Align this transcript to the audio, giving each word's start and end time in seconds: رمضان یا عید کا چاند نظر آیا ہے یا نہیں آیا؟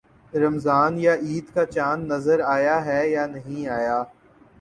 رمضان 0.33 0.93
یا 0.99 1.13
عید 1.15 1.47
کا 1.53 1.65
چاند 1.65 2.11
نظر 2.11 2.39
آیا 2.55 2.77
ہے 2.85 3.01
یا 3.09 3.25
نہیں 3.27 3.67
آیا؟ 3.69 3.99